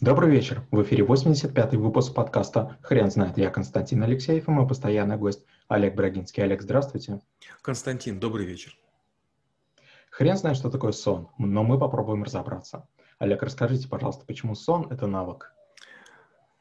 Добрый 0.00 0.30
вечер. 0.30 0.62
В 0.70 0.82
эфире 0.82 1.04
85-й 1.04 1.76
выпуск 1.76 2.14
подкаста 2.14 2.78
«Хрен 2.80 3.10
знает». 3.10 3.36
Я 3.36 3.50
Константин 3.50 4.02
Алексеев 4.02 4.48
и 4.48 4.50
мой 4.50 4.66
постоянный 4.66 5.18
гость 5.18 5.44
Олег 5.68 5.94
Брагинский. 5.94 6.42
Олег, 6.42 6.62
здравствуйте. 6.62 7.20
Константин, 7.60 8.18
добрый 8.18 8.46
вечер. 8.46 8.78
Хрен 10.08 10.38
знает, 10.38 10.56
что 10.56 10.70
такое 10.70 10.92
сон, 10.92 11.28
но 11.36 11.64
мы 11.64 11.78
попробуем 11.78 12.22
разобраться. 12.22 12.88
Олег, 13.18 13.42
расскажите, 13.42 13.86
пожалуйста, 13.86 14.24
почему 14.24 14.54
сон– 14.54 14.86
это 14.90 15.06
навык? 15.06 15.52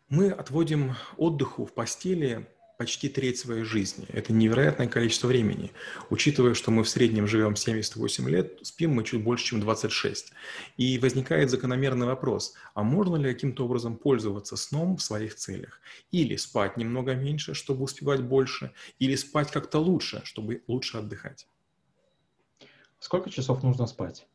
Мы 0.09 0.29
отводим 0.29 0.91
отдыху 1.15 1.65
в 1.65 1.73
постели 1.73 2.45
почти 2.77 3.09
треть 3.09 3.39
своей 3.39 3.63
жизни. 3.63 4.05
Это 4.09 4.33
невероятное 4.33 4.87
количество 4.87 5.27
времени. 5.27 5.71
Учитывая, 6.09 6.53
что 6.53 6.71
мы 6.71 6.83
в 6.83 6.89
среднем 6.89 7.27
живем 7.27 7.55
78 7.55 8.29
лет, 8.29 8.59
спим 8.63 8.91
мы 8.91 9.03
чуть 9.03 9.23
больше, 9.23 9.45
чем 9.45 9.59
26. 9.59 10.33
И 10.77 10.97
возникает 10.99 11.49
закономерный 11.49 12.07
вопрос, 12.07 12.53
а 12.73 12.83
можно 12.83 13.15
ли 13.15 13.33
каким-то 13.33 13.65
образом 13.65 13.95
пользоваться 13.97 14.57
сном 14.57 14.97
в 14.97 15.03
своих 15.03 15.35
целях? 15.35 15.79
Или 16.11 16.35
спать 16.35 16.77
немного 16.77 17.15
меньше, 17.15 17.53
чтобы 17.53 17.83
успевать 17.83 18.21
больше, 18.21 18.71
или 18.99 19.15
спать 19.15 19.51
как-то 19.51 19.79
лучше, 19.79 20.21
чтобы 20.25 20.63
лучше 20.67 20.97
отдыхать? 20.97 21.47
Сколько 22.99 23.29
часов 23.29 23.63
нужно 23.63 23.85
спать? 23.85 24.25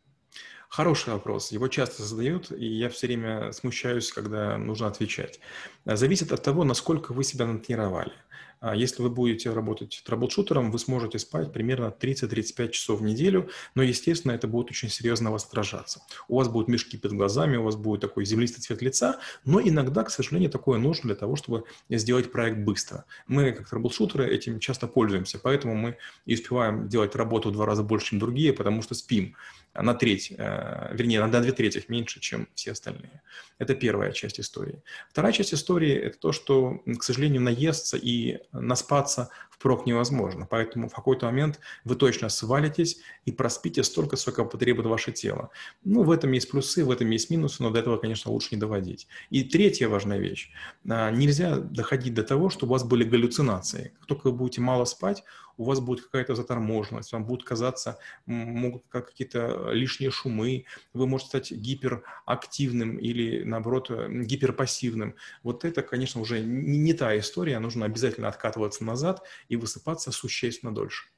Хороший 0.68 1.14
вопрос. 1.14 1.50
Его 1.50 1.68
часто 1.68 2.02
задают, 2.02 2.52
и 2.52 2.66
я 2.66 2.90
все 2.90 3.06
время 3.06 3.52
смущаюсь, 3.52 4.12
когда 4.12 4.58
нужно 4.58 4.86
отвечать. 4.86 5.40
Зависит 5.86 6.30
от 6.30 6.42
того, 6.42 6.62
насколько 6.64 7.12
вы 7.12 7.24
себя 7.24 7.46
натренировали. 7.46 8.12
А 8.60 8.74
если 8.74 9.02
вы 9.02 9.10
будете 9.10 9.50
работать 9.50 10.02
трэблшутером, 10.04 10.70
вы 10.70 10.78
сможете 10.78 11.18
спать 11.18 11.52
примерно 11.52 11.94
30-35 11.98 12.70
часов 12.70 13.00
в 13.00 13.02
неделю, 13.02 13.48
но, 13.74 13.82
естественно, 13.82 14.32
это 14.32 14.48
будет 14.48 14.70
очень 14.70 14.88
серьезно 14.88 15.30
вас 15.30 15.44
отражаться. 15.44 16.02
У 16.28 16.36
вас 16.36 16.48
будут 16.48 16.68
мешки 16.68 16.96
под 16.96 17.12
глазами, 17.12 17.56
у 17.56 17.62
вас 17.62 17.76
будет 17.76 18.00
такой 18.00 18.24
землистый 18.24 18.62
цвет 18.62 18.82
лица, 18.82 19.18
но 19.44 19.60
иногда, 19.60 20.02
к 20.02 20.10
сожалению, 20.10 20.50
такое 20.50 20.78
нужно 20.78 21.08
для 21.08 21.14
того, 21.14 21.36
чтобы 21.36 21.64
сделать 21.88 22.32
проект 22.32 22.58
быстро. 22.58 23.04
Мы, 23.26 23.52
как 23.52 23.68
трэблшутеры, 23.68 24.26
этим 24.28 24.58
часто 24.58 24.86
пользуемся, 24.86 25.38
поэтому 25.38 25.74
мы 25.74 25.96
и 26.26 26.34
успеваем 26.34 26.88
делать 26.88 27.14
работу 27.14 27.50
в 27.50 27.52
два 27.52 27.66
раза 27.66 27.82
больше, 27.82 28.08
чем 28.08 28.18
другие, 28.18 28.52
потому 28.52 28.82
что 28.82 28.94
спим 28.94 29.36
на 29.74 29.94
треть, 29.94 30.32
э, 30.36 30.94
вернее, 30.94 31.24
на 31.24 31.40
две 31.40 31.52
трети 31.52 31.84
меньше, 31.88 32.20
чем 32.20 32.48
все 32.54 32.72
остальные. 32.72 33.22
Это 33.58 33.74
первая 33.74 34.12
часть 34.12 34.40
истории. 34.40 34.82
Вторая 35.10 35.32
часть 35.32 35.54
истории– 35.54 35.92
это 35.94 36.18
то, 36.18 36.32
что, 36.32 36.82
к 36.98 37.02
сожалению, 37.02 37.42
наесться 37.42 37.96
и 37.96 38.38
наспаться 38.52 39.30
впрок 39.50 39.86
невозможно. 39.86 40.46
Поэтому 40.48 40.88
в 40.88 40.94
какой-то 40.94 41.26
момент 41.26 41.58
вы 41.84 41.96
точно 41.96 42.28
свалитесь 42.28 42.98
и 43.24 43.32
проспите 43.32 43.82
столько, 43.82 44.16
сколько 44.16 44.44
потребует 44.44 44.86
ваше 44.86 45.10
тело. 45.12 45.50
Ну, 45.84 46.04
в 46.04 46.10
этом 46.10 46.32
есть 46.32 46.50
плюсы, 46.50 46.84
в 46.84 46.90
этом 46.90 47.10
есть 47.10 47.30
минусы, 47.30 47.62
но 47.62 47.70
до 47.70 47.80
этого, 47.80 47.96
конечно, 47.96 48.30
лучше 48.30 48.48
не 48.52 48.60
доводить. 48.60 49.08
И 49.30 49.42
третья 49.42 49.88
важная 49.88 50.18
вещь. 50.18 50.50
А, 50.88 51.10
нельзя 51.10 51.56
доходить 51.56 52.14
до 52.14 52.22
того, 52.22 52.50
чтобы 52.50 52.70
у 52.70 52.72
вас 52.74 52.84
были 52.84 53.04
галлюцинации. 53.04 53.92
Как 53.98 54.06
только 54.06 54.26
вы 54.28 54.32
будете 54.32 54.60
мало 54.60 54.84
спать, 54.84 55.24
у 55.58 55.64
вас 55.64 55.80
будет 55.80 56.04
какая-то 56.04 56.34
заторможенность, 56.34 57.12
вам 57.12 57.26
будет 57.26 57.44
казаться, 57.44 57.98
могут 58.24 58.84
какие-то 58.88 59.70
лишние 59.72 60.10
шумы, 60.10 60.64
вы 60.94 61.06
можете 61.06 61.28
стать 61.28 61.52
гиперактивным 61.52 62.96
или, 62.96 63.42
наоборот, 63.42 63.90
гиперпассивным. 63.90 65.16
Вот 65.42 65.64
это, 65.64 65.82
конечно, 65.82 66.20
уже 66.20 66.40
не, 66.40 66.78
не 66.78 66.94
та 66.94 67.18
история, 67.18 67.58
нужно 67.58 67.84
обязательно 67.84 68.28
откатываться 68.28 68.84
назад 68.84 69.26
и 69.48 69.56
высыпаться 69.56 70.12
существенно 70.12 70.74
дольше. 70.74 71.08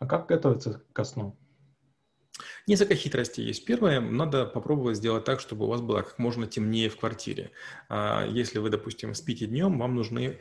А 0.00 0.06
как 0.06 0.26
готовиться 0.26 0.82
ко 0.92 1.04
сну? 1.04 1.38
Несколько 2.66 2.94
хитростей 2.94 3.44
есть. 3.44 3.64
Первое, 3.64 4.00
надо 4.00 4.46
попробовать 4.46 4.96
сделать 4.96 5.24
так, 5.24 5.40
чтобы 5.40 5.66
у 5.66 5.68
вас 5.68 5.80
было 5.80 6.02
как 6.02 6.18
можно 6.18 6.46
темнее 6.46 6.88
в 6.88 6.96
квартире. 6.96 7.50
А, 7.88 8.26
если 8.26 8.58
вы, 8.58 8.70
допустим, 8.70 9.14
спите 9.14 9.46
днем, 9.46 9.78
вам 9.78 9.94
нужны 9.94 10.40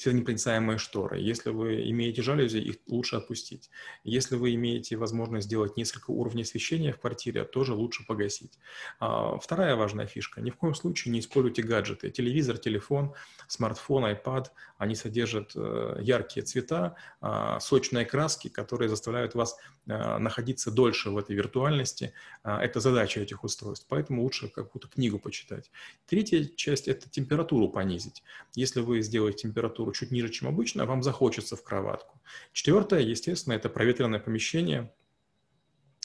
светонепроницаемые 0.00 0.78
шторы. 0.78 1.20
Если 1.20 1.50
вы 1.50 1.90
имеете 1.90 2.22
жалюзи, 2.22 2.56
их 2.56 2.76
лучше 2.86 3.16
опустить. 3.16 3.70
Если 4.02 4.34
вы 4.34 4.54
имеете 4.54 4.96
возможность 4.96 5.46
сделать 5.46 5.76
несколько 5.76 6.10
уровней 6.10 6.42
освещения 6.42 6.92
в 6.92 6.98
квартире, 6.98 7.44
тоже 7.44 7.74
лучше 7.74 8.06
погасить. 8.06 8.58
А, 8.98 9.36
вторая 9.38 9.76
важная 9.76 10.06
фишка. 10.06 10.40
Ни 10.40 10.50
в 10.50 10.56
коем 10.56 10.74
случае 10.74 11.12
не 11.12 11.20
используйте 11.20 11.62
гаджеты. 11.62 12.10
Телевизор, 12.10 12.56
телефон, 12.56 13.12
смартфон, 13.46 14.06
iPad. 14.06 14.46
Они 14.78 14.94
содержат 14.94 15.52
э, 15.54 15.98
яркие 16.00 16.46
цвета, 16.46 16.96
а, 17.20 17.60
сочные 17.60 18.06
краски, 18.06 18.48
которые 18.48 18.88
заставляют 18.88 19.34
вас 19.34 19.58
э, 19.86 20.18
находиться 20.18 20.70
дольше 20.70 21.10
в 21.10 21.18
этой 21.18 21.36
виртуальности. 21.36 22.14
А, 22.42 22.62
это 22.62 22.80
задача 22.80 23.20
этих 23.20 23.44
устройств. 23.44 23.86
Поэтому 23.90 24.22
лучше 24.22 24.48
какую-то 24.48 24.88
книгу 24.88 25.18
почитать. 25.18 25.70
Третья 26.06 26.42
часть– 26.56 26.88
это 26.88 27.10
температуру 27.10 27.68
понизить. 27.68 28.22
Если 28.54 28.80
вы 28.80 29.02
сделаете 29.02 29.40
температуру 29.40 29.89
температуру 29.90 29.92
чуть 29.92 30.10
ниже, 30.10 30.28
чем 30.28 30.48
обычно, 30.48 30.86
вам 30.86 31.02
захочется 31.02 31.56
в 31.56 31.62
кроватку. 31.62 32.20
Четвертое, 32.52 33.00
естественно, 33.00 33.54
это 33.54 33.68
проветренное 33.68 34.20
помещение, 34.20 34.92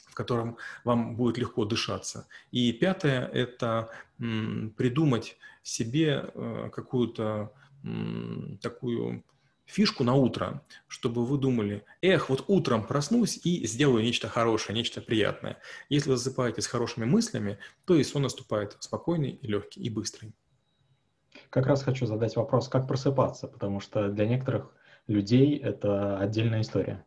в 0.08 0.14
котором 0.16 0.58
вам 0.84 1.16
будет 1.16 1.38
легко 1.38 1.66
дышаться. 1.66 2.28
И 2.54 2.72
пятое– 2.74 3.28
это 3.34 3.90
придумать 4.78 5.38
себе 5.64 6.30
э, 6.34 6.70
какую-то 6.72 7.52
такую 8.62 9.24
фишку 9.66 10.04
на 10.04 10.14
утро, 10.14 10.62
чтобы 10.88 11.26
вы 11.26 11.38
думали, 11.38 11.84
эх, 12.02 12.30
вот 12.30 12.46
утром 12.48 12.84
проснусь 12.84 13.40
и 13.46 13.68
сделаю 13.68 14.04
нечто 14.04 14.28
хорошее, 14.28 14.76
нечто 14.76 15.02
приятное. 15.02 15.58
Если 15.90 16.10
вы 16.10 16.18
засыпаете 16.18 16.62
с 16.62 16.68
хорошими 16.68 17.06
мыслями, 17.06 17.58
то 17.86 17.96
и 17.96 18.04
сон 18.04 18.24
наступает 18.24 18.78
спокойный, 18.80 19.38
легкий, 19.42 19.82
и 19.82 19.90
быстрый 19.90 20.34
как 21.56 21.68
раз 21.68 21.84
хочу 21.84 22.06
задать 22.06 22.36
вопрос, 22.36 22.68
как 22.68 22.86
просыпаться, 22.86 23.48
потому 23.48 23.80
что 23.80 24.10
для 24.10 24.26
некоторых 24.28 24.74
людей 25.08 25.58
это 25.58 26.20
отдельная 26.20 26.60
история. 26.60 27.06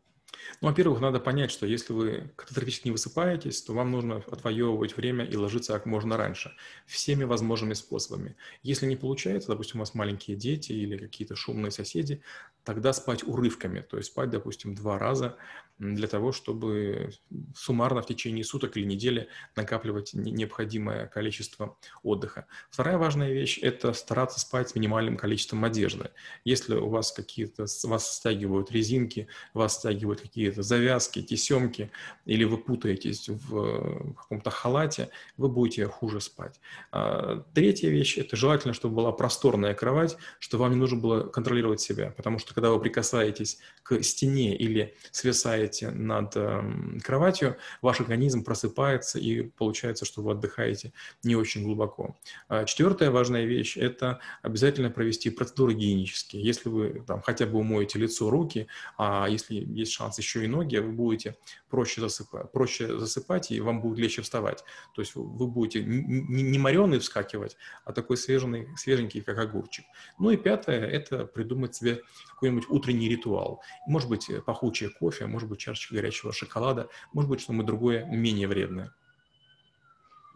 Ну, 0.62 0.69
во-первых, 0.69 1.00
надо 1.00 1.20
понять, 1.20 1.50
что 1.50 1.66
если 1.66 1.92
вы 1.92 2.32
катастрофически 2.34 2.88
не 2.88 2.92
высыпаетесь, 2.92 3.60
то 3.60 3.75
вам 3.75 3.91
нужно 3.91 4.22
отвоевывать 4.31 4.97
время 4.97 5.26
и 5.26 5.36
ложиться 5.36 5.75
как 5.75 5.84
можно 5.84 6.16
раньше, 6.16 6.54
всеми 6.86 7.25
возможными 7.25 7.75
способами. 7.75 8.36
Если 8.62 8.86
не 8.86 8.97
получается, 8.97 9.50
допустим, 9.50 9.81
у 9.81 9.82
вас 9.82 9.92
маленькие 9.92 10.34
дети 10.34 10.72
или 10.72 10.97
какие-то 10.97 11.36
шумные 11.36 11.70
соседи, 11.70 12.22
тогда 12.68 12.92
спать 12.92 13.24
урывками, 13.26 13.80
то 13.80 13.96
есть 13.96 14.10
спать, 14.10 14.28
допустим, 14.28 14.74
два 14.74 14.98
раза 14.98 15.38
для 15.78 16.06
того, 16.08 16.32
чтобы 16.32 17.12
суммарно 17.56 18.02
в 18.02 18.06
течение 18.06 18.44
суток 18.44 18.76
или 18.76 18.84
недели 18.84 19.28
накапливать 19.56 20.12
необходимое 20.12 21.06
количество 21.06 21.78
отдыха. 22.02 22.46
Вторая 22.70 22.98
важная 22.98 23.32
вещь– 23.32 23.58
это 23.62 23.92
стараться 23.92 24.40
спать 24.40 24.70
с 24.70 24.74
минимальным 24.74 25.16
количеством 25.16 25.64
одежды. 25.64 26.10
Если 26.44 26.74
у 26.74 26.88
вас 26.88 27.12
какие-то, 27.12 27.66
вас 27.84 28.16
стягивают 28.16 28.72
резинки, 28.72 29.28
вас 29.54 29.76
стягивают 29.76 30.20
какие-то 30.20 30.62
завязки, 30.62 31.22
тесемки, 31.22 31.90
или 32.26 32.44
вы 32.44 32.58
путаетесь 32.58 33.28
в 33.28 34.14
каком-то 34.14 34.50
халате, 34.50 35.10
вы 35.36 35.48
будете 35.48 35.86
хуже 35.86 36.20
спать. 36.20 36.60
А, 36.90 37.44
третья 37.54 37.88
вещь– 37.88 38.18
это 38.18 38.36
желательно, 38.36 38.74
чтобы 38.74 38.96
была 38.96 39.12
просторная 39.12 39.74
кровать, 39.74 40.16
чтобы 40.40 40.64
вам 40.64 40.72
не 40.72 40.78
нужно 40.78 40.98
было 40.98 41.22
контролировать 41.22 41.80
себя, 41.80 42.10
потому 42.10 42.40
что 42.40 42.52
когда 42.58 42.72
вы 42.72 42.80
прикасаетесь 42.80 43.58
к 43.84 44.02
стене 44.02 44.56
или 44.56 44.96
свисаете 45.12 45.91
над 45.92 46.32
э, 46.34 46.98
кроватью, 47.04 47.56
ваш 47.82 48.00
организм 48.00 48.42
просыпается 48.42 49.20
и 49.20 49.42
получается, 49.42 50.04
что 50.04 50.22
вы 50.22 50.32
отдыхаете 50.32 50.92
не 51.22 51.36
очень 51.36 51.62
глубоко. 51.62 52.16
А 52.48 52.64
четвертая 52.64 53.12
важная 53.12 53.44
вещь– 53.44 53.76
это 53.78 54.18
обязательно 54.42 54.91
провести 54.91 55.30
процедуры 55.30 55.74
гигиенические. 55.74 56.42
Если 56.42 56.68
вы 56.68 57.04
там, 57.06 57.22
хотя 57.22 57.47
бы 57.47 57.60
умоете 57.60 58.00
лицо, 58.00 58.28
руки, 58.28 58.66
а 58.97 59.28
если 59.28 59.54
есть 59.54 59.92
шанс 59.92 60.18
еще 60.18 60.44
и 60.44 60.48
ноги, 60.48 60.78
вы 60.78 60.91
будете 60.91 61.36
проще 61.70 62.00
засыпать, 62.00 62.50
проще 62.50 62.98
засыпать 62.98 63.52
и 63.52 63.60
вам 63.60 63.80
будет 63.80 63.98
легче 63.98 64.22
вставать. 64.22 64.64
То 64.97 65.00
есть 65.00 65.14
вы 65.14 65.47
будете 65.47 65.84
не, 65.84 66.42
не 66.42 66.58
мореный 66.58 66.98
вскакивать, 66.98 67.56
а 67.84 67.92
такой 67.92 68.16
свежий, 68.16 68.66
свеженький, 68.77 69.21
как 69.21 69.38
огурчик. 69.38 69.84
Ну 70.18 70.30
и 70.30 70.36
пятое– 70.36 70.84
это 70.88 71.24
придумать 71.24 71.77
себе 71.77 72.03
какой-нибудь 72.50 72.71
утренний 72.71 73.09
ритуал. 73.09 73.62
Может 73.86 74.09
быть, 74.09 74.30
пахучее 74.45 74.91
кофе, 74.91 75.27
может 75.27 75.48
быть, 75.48 75.60
чашечка 75.60 75.95
горячего 75.95 76.33
шоколада, 76.33 76.89
может 77.12 77.30
быть, 77.30 77.41
что-нибудь 77.41 77.66
другое 77.66 78.04
менее 78.06 78.48
вредное. 78.48 78.92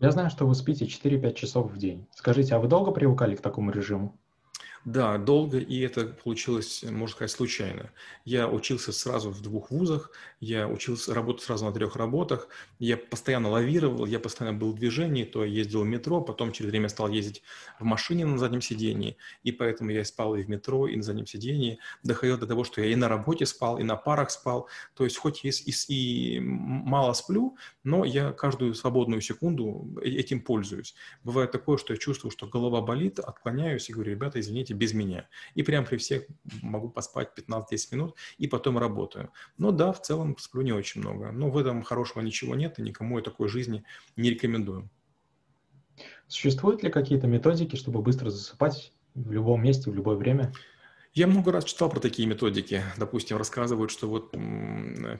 Я 0.00 0.10
знаю, 0.10 0.30
что 0.30 0.46
вы 0.46 0.54
спите 0.54 0.86
4-5 0.86 1.34
часов 1.34 1.70
в 1.70 1.78
день. 1.78 2.08
Скажите, 2.12 2.54
а 2.54 2.58
вы 2.58 2.68
долго 2.68 2.90
привыкали 2.90 3.36
к 3.36 3.40
такому 3.40 3.70
режиму? 3.70 4.18
Да, 4.84 5.16
долго, 5.16 5.58
и 5.58 5.78
это 5.78 6.06
получилось, 6.06 6.82
можно 6.82 7.14
сказать, 7.14 7.30
случайно. 7.30 7.92
Я 8.24 8.48
учился 8.48 8.92
сразу 8.92 9.30
в 9.30 9.40
двух 9.40 9.70
вузах, 9.70 10.10
я 10.40 10.66
учился 10.66 11.14
работать 11.14 11.44
сразу 11.44 11.66
на 11.66 11.72
трех 11.72 11.94
работах, 11.94 12.48
я 12.80 12.96
постоянно 12.96 13.48
лавировал, 13.48 14.06
я 14.06 14.18
постоянно 14.18 14.58
был 14.58 14.72
в 14.72 14.74
движении, 14.74 15.22
то 15.22 15.44
ездил 15.44 15.82
в 15.82 15.86
метро, 15.86 16.20
потом 16.20 16.50
через 16.50 16.70
время 16.70 16.88
стал 16.88 17.08
ездить 17.10 17.44
в 17.78 17.84
машине 17.84 18.26
на 18.26 18.38
заднем 18.38 18.60
сидении, 18.60 19.16
и 19.44 19.52
поэтому 19.52 19.90
я 19.90 20.04
спал 20.04 20.34
и 20.34 20.42
в 20.42 20.48
метро, 20.48 20.88
и 20.88 20.96
на 20.96 21.04
заднем 21.04 21.26
сидении, 21.26 21.78
доходил 22.02 22.36
до 22.36 22.48
того, 22.48 22.64
что 22.64 22.80
я 22.80 22.88
и 22.88 22.96
на 22.96 23.08
работе 23.08 23.46
спал, 23.46 23.78
и 23.78 23.84
на 23.84 23.94
парах 23.94 24.32
спал, 24.32 24.68
то 24.94 25.04
есть 25.04 25.16
хоть 25.16 25.44
и, 25.44 25.50
и, 25.50 25.72
и 25.88 26.40
мало 26.40 27.12
сплю, 27.12 27.56
но 27.84 28.04
я 28.04 28.32
каждую 28.32 28.74
свободную 28.74 29.20
секунду 29.20 29.96
э, 30.02 30.08
этим 30.08 30.40
пользуюсь. 30.40 30.96
Бывает 31.22 31.52
такое, 31.52 31.78
что 31.78 31.92
я 31.92 32.00
чувствую, 32.00 32.32
что 32.32 32.48
голова 32.48 32.80
болит, 32.80 33.20
отклоняюсь 33.20 33.88
и 33.88 33.92
говорю, 33.92 34.10
ребята, 34.10 34.40
извините, 34.40 34.71
работаете 34.72 34.74
без 34.74 34.94
меня. 34.94 35.28
И 35.54 35.62
прям 35.62 35.84
при 35.84 35.96
всех 35.96 36.24
могу 36.62 36.88
поспать 36.88 37.30
15-10 37.36 37.88
минут 37.92 38.16
и 38.40 38.48
потом 38.48 38.78
работаю. 38.78 39.30
Но 39.58 39.70
да, 39.70 39.92
в 39.92 40.00
целом 40.00 40.36
сплю 40.38 40.62
не 40.62 40.72
очень 40.72 41.00
много. 41.00 41.32
Но 41.32 41.50
в 41.50 41.56
этом 41.56 41.82
хорошего 41.82 42.22
ничего 42.22 42.54
нет, 42.54 42.78
и 42.78 42.82
никому 42.82 43.18
я 43.18 43.24
такой 43.24 43.48
жизни 43.48 43.84
не 44.16 44.30
рекомендую. 44.30 44.88
Существуют 46.26 46.82
ли 46.82 46.90
какие-то 46.90 47.26
методики, 47.26 47.76
чтобы 47.76 48.02
быстро 48.02 48.30
засыпать 48.30 48.92
в 49.14 49.30
любом 49.32 49.62
месте, 49.62 49.90
в 49.90 49.94
любое 49.94 50.16
время? 50.16 50.52
Я 51.14 51.26
много 51.26 51.52
раз 51.52 51.64
читал 51.64 51.90
про 51.90 52.00
такие 52.00 52.26
методики. 52.26 52.82
Допустим, 52.96 53.36
рассказывают, 53.36 53.90
что 53.90 54.08
вот 54.08 54.30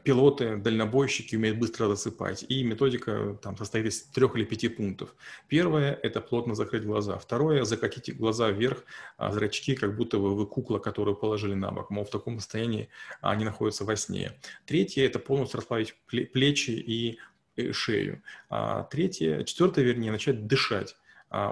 пилоты, 0.03 0.57
дальнобойщики 0.57 1.37
умеют 1.37 1.59
быстро 1.59 1.87
засыпать. 1.87 2.47
И 2.49 2.65
методика 2.65 3.39
там 3.43 3.59
состоит 3.59 3.85
из 3.85 4.05
трех 4.05 4.35
или 4.35 4.45
пяти 4.45 4.69
пунктов. 4.69 5.15
Первое– 5.49 5.93
это 6.03 6.23
плотно 6.23 6.55
закрыть 6.55 6.85
глаза. 6.85 7.19
Второе– 7.19 7.65
закатить 7.67 8.17
глаза 8.17 8.51
вверх, 8.51 8.85
а 9.19 9.33
зрачки, 9.33 9.75
как 9.75 9.95
будто 9.95 10.17
вы, 10.17 10.35
вы 10.35 10.47
кукла, 10.47 10.79
которую 10.79 11.15
положили 11.15 11.53
на 11.53 11.71
бок. 11.71 11.91
Мол, 11.91 12.07
в 12.07 12.11
таком 12.11 12.41
состоянии 12.41 12.89
они 13.21 13.45
находятся 13.45 13.85
во 13.85 13.95
сне. 13.95 14.33
Третье– 14.65 15.03
это 15.05 15.19
полностью 15.19 15.59
расплавить 15.59 15.95
плечи 16.07 16.71
и 16.71 17.19
шею. 17.73 18.23
А 18.49 18.85
третье, 18.85 19.45
четвертое, 19.45 19.85
вернее, 19.85 20.11
начать 20.11 20.47
дышать 20.47 20.97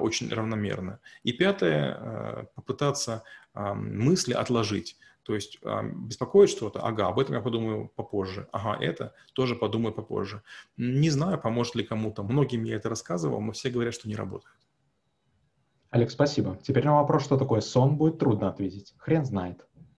очень 0.01 0.33
равномерно. 0.33 1.01
И 1.23 1.33
пятое, 1.33 1.95
а, 1.95 2.47
попытаться 2.55 3.25
мысли 3.55 4.33
отложить. 4.33 4.97
То 5.23 5.35
есть 5.35 5.59
беспокоит 5.63 6.51
что-то, 6.51 6.81
ага, 6.81 7.09
об 7.09 7.19
этом 7.19 7.35
я 7.35 7.41
подумаю 7.41 7.93
попозже, 7.95 8.49
ага, 8.53 8.83
это 8.83 9.13
тоже 9.33 9.55
подумаю 9.55 9.93
попозже. 9.93 10.43
Не 10.77 11.11
знаю, 11.11 11.39
поможет 11.41 11.75
ли 11.75 11.85
кому-то. 11.85 12.23
Многим 12.23 12.65
я 12.65 12.77
это 12.77 12.89
рассказывал, 12.89 13.41
но 13.41 13.53
все 13.53 13.71
говорят, 13.71 13.95
что 13.95 14.09
не 14.09 14.17
работает. 14.17 14.55
Олег, 15.91 16.11
спасибо. 16.13 16.57
Теперь 16.63 16.85
на 16.85 16.95
вопрос, 16.95 17.25
что 17.25 17.37
такое 17.37 17.61
сон, 17.61 17.97
будет 17.97 18.19
трудно 18.19 18.49
ответить. 18.49 18.95
Хрен 18.99 19.25
знает. 19.25 19.67